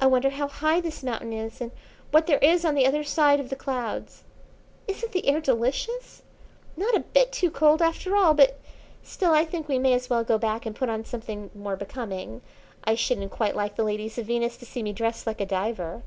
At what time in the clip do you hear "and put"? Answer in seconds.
10.64-10.88